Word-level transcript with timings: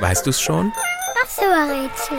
Weißt 0.00 0.26
du 0.26 0.30
es 0.30 0.40
schon? 0.40 0.72
Ach 1.22 1.28
so, 1.28 1.42
Rätsel. 1.42 2.18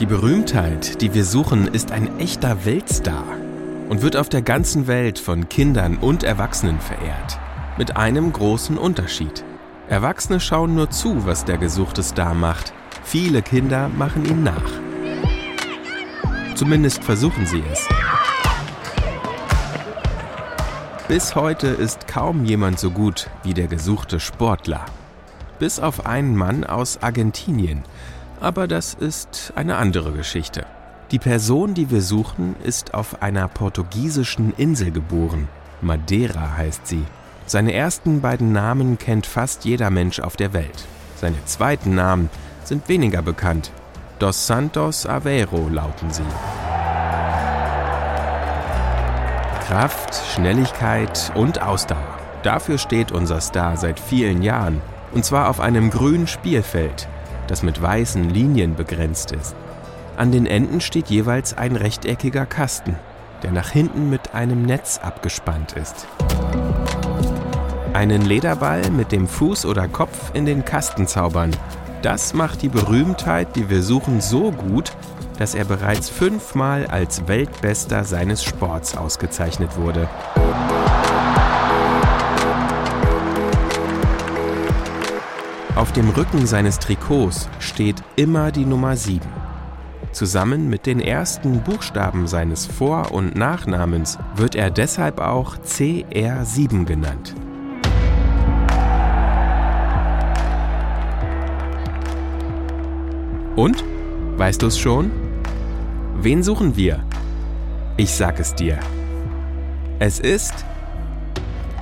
Die 0.00 0.06
Berühmtheit, 0.06 1.02
die 1.02 1.12
wir 1.12 1.24
suchen, 1.24 1.66
ist 1.66 1.92
ein 1.92 2.18
echter 2.18 2.64
Weltstar 2.64 3.24
und 3.88 4.02
wird 4.02 4.16
auf 4.16 4.28
der 4.28 4.42
ganzen 4.42 4.86
Welt 4.86 5.18
von 5.18 5.48
Kindern 5.48 5.98
und 5.98 6.22
Erwachsenen 6.22 6.80
verehrt. 6.80 7.38
Mit 7.76 7.96
einem 7.96 8.32
großen 8.32 8.78
Unterschied. 8.78 9.44
Erwachsene 9.88 10.40
schauen 10.40 10.74
nur 10.74 10.90
zu, 10.90 11.26
was 11.26 11.44
der 11.44 11.58
gesuchte 11.58 12.02
Star 12.02 12.34
macht. 12.34 12.72
Viele 13.02 13.42
Kinder 13.42 13.88
machen 13.88 14.24
ihn 14.24 14.42
nach. 14.42 14.70
Zumindest 16.54 17.04
versuchen 17.04 17.44
sie 17.44 17.62
es. 17.70 17.88
Bis 21.10 21.34
heute 21.34 21.66
ist 21.66 22.06
kaum 22.06 22.44
jemand 22.44 22.78
so 22.78 22.92
gut 22.92 23.28
wie 23.42 23.52
der 23.52 23.66
gesuchte 23.66 24.20
Sportler. 24.20 24.86
Bis 25.58 25.80
auf 25.80 26.06
einen 26.06 26.36
Mann 26.36 26.62
aus 26.62 27.02
Argentinien. 27.02 27.82
Aber 28.38 28.68
das 28.68 28.94
ist 28.94 29.52
eine 29.56 29.74
andere 29.74 30.12
Geschichte. 30.12 30.66
Die 31.10 31.18
Person, 31.18 31.74
die 31.74 31.90
wir 31.90 32.00
suchen, 32.00 32.54
ist 32.62 32.94
auf 32.94 33.22
einer 33.22 33.48
portugiesischen 33.48 34.54
Insel 34.56 34.92
geboren. 34.92 35.48
Madeira 35.80 36.56
heißt 36.56 36.86
sie. 36.86 37.02
Seine 37.44 37.72
ersten 37.72 38.20
beiden 38.20 38.52
Namen 38.52 38.96
kennt 38.96 39.26
fast 39.26 39.64
jeder 39.64 39.90
Mensch 39.90 40.20
auf 40.20 40.36
der 40.36 40.52
Welt. 40.52 40.86
Seine 41.16 41.44
zweiten 41.44 41.92
Namen 41.92 42.30
sind 42.62 42.88
weniger 42.88 43.20
bekannt. 43.20 43.72
Dos 44.20 44.46
Santos 44.46 45.06
Aveiro 45.06 45.68
lauten 45.68 46.12
sie. 46.12 46.22
Kraft, 49.70 50.20
Schnelligkeit 50.34 51.30
und 51.36 51.62
Ausdauer. 51.62 52.18
Dafür 52.42 52.76
steht 52.76 53.12
unser 53.12 53.40
Star 53.40 53.76
seit 53.76 54.00
vielen 54.00 54.42
Jahren. 54.42 54.82
Und 55.14 55.24
zwar 55.24 55.48
auf 55.48 55.60
einem 55.60 55.90
grünen 55.90 56.26
Spielfeld, 56.26 57.06
das 57.46 57.62
mit 57.62 57.80
weißen 57.80 58.28
Linien 58.30 58.74
begrenzt 58.74 59.30
ist. 59.30 59.54
An 60.16 60.32
den 60.32 60.46
Enden 60.46 60.80
steht 60.80 61.06
jeweils 61.06 61.56
ein 61.56 61.76
rechteckiger 61.76 62.46
Kasten, 62.46 62.96
der 63.44 63.52
nach 63.52 63.70
hinten 63.70 64.10
mit 64.10 64.34
einem 64.34 64.62
Netz 64.62 64.98
abgespannt 64.98 65.74
ist. 65.74 66.08
Einen 67.92 68.22
Lederball 68.22 68.90
mit 68.90 69.12
dem 69.12 69.28
Fuß 69.28 69.66
oder 69.66 69.86
Kopf 69.86 70.32
in 70.34 70.46
den 70.46 70.64
Kasten 70.64 71.06
zaubern. 71.06 71.52
Das 72.02 72.32
macht 72.32 72.62
die 72.62 72.70
Berühmtheit, 72.70 73.56
die 73.56 73.68
wir 73.68 73.82
suchen, 73.82 74.22
so 74.22 74.52
gut, 74.52 74.92
dass 75.38 75.54
er 75.54 75.66
bereits 75.66 76.08
fünfmal 76.08 76.86
als 76.86 77.28
Weltbester 77.28 78.04
seines 78.04 78.42
Sports 78.42 78.96
ausgezeichnet 78.96 79.76
wurde. 79.76 80.08
Auf 85.76 85.92
dem 85.92 86.08
Rücken 86.10 86.46
seines 86.46 86.78
Trikots 86.78 87.48
steht 87.58 88.02
immer 88.16 88.50
die 88.50 88.64
Nummer 88.64 88.96
7. 88.96 89.20
Zusammen 90.12 90.68
mit 90.68 90.86
den 90.86 91.00
ersten 91.00 91.60
Buchstaben 91.60 92.26
seines 92.26 92.66
Vor- 92.66 93.12
und 93.12 93.36
Nachnamens 93.36 94.18
wird 94.36 94.54
er 94.54 94.70
deshalb 94.70 95.20
auch 95.20 95.56
CR7 95.58 96.84
genannt. 96.84 97.34
Und? 103.60 103.84
Weißt 104.38 104.62
du 104.62 104.68
es 104.68 104.78
schon? 104.78 105.10
Wen 106.14 106.42
suchen 106.42 106.78
wir? 106.78 107.04
Ich 107.98 108.10
sag 108.10 108.40
es 108.40 108.54
dir. 108.54 108.78
Es 109.98 110.18
ist 110.18 110.64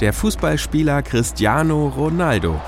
der 0.00 0.12
Fußballspieler 0.12 1.02
Cristiano 1.02 1.86
Ronaldo. 1.86 2.60